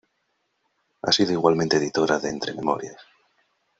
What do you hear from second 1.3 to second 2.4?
igualmente editora de